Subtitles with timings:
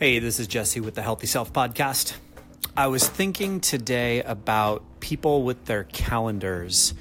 [0.00, 2.14] Hey, this is Jesse with the Healthy Self Podcast.
[2.76, 6.94] I was thinking today about people with their calendars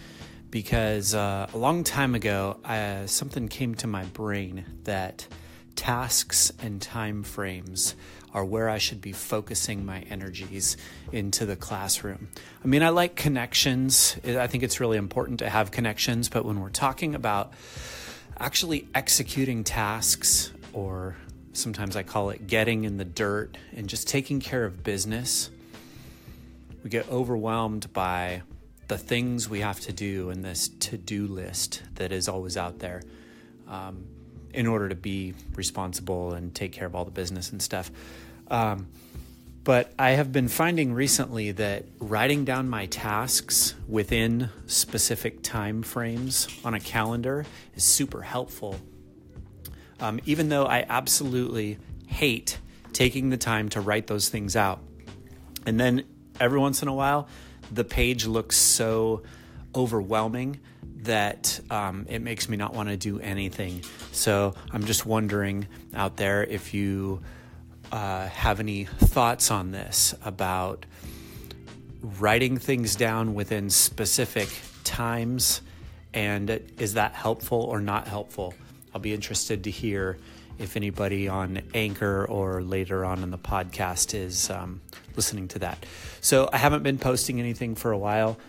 [0.49, 5.27] because uh, a long time ago, uh, something came to my brain that
[5.75, 7.93] tasks and time frames
[8.33, 10.75] are where I should be focusing my energies
[11.11, 12.29] into the classroom.
[12.63, 14.17] I mean, I like connections.
[14.25, 17.53] I think it's really important to have connections, but when we're talking about
[18.39, 21.15] actually executing tasks or
[21.57, 25.49] Sometimes I call it getting in the dirt and just taking care of business.
[26.83, 28.43] We get overwhelmed by
[28.87, 32.77] the things we have to do in this to do list that is always out
[32.77, 33.01] there
[33.67, 34.05] um,
[34.53, 37.89] in order to be responsible and take care of all the business and stuff.
[38.49, 38.87] Um,
[39.63, 46.47] but I have been finding recently that writing down my tasks within specific time frames
[46.63, 48.79] on a calendar is super helpful
[49.99, 52.59] um, even though I absolutely hate
[52.93, 54.79] taking the time to write those things out.
[55.65, 56.03] And then
[56.39, 57.27] every once in a while,
[57.71, 59.23] the page looks so
[59.75, 60.59] overwhelming
[61.03, 63.83] that um, it makes me not want to do anything.
[64.11, 67.21] So I'm just wondering out there if you
[67.91, 70.85] uh, have any thoughts on this about
[72.01, 74.49] writing things down within specific
[74.83, 75.61] times
[76.13, 76.49] and
[76.79, 78.53] is that helpful or not helpful?
[78.97, 80.17] I'll be interested to hear
[80.57, 84.81] if anybody on Anchor or later on in the podcast is um,
[85.15, 85.85] listening to that.
[86.19, 88.39] So I haven't been posting anything for a while,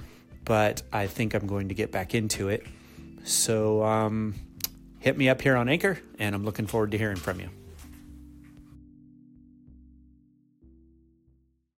[0.46, 2.66] but I think I'm going to get back into it.
[3.24, 4.36] So um,
[5.00, 7.50] hit me up here on Anchor, and I'm looking forward to hearing from you.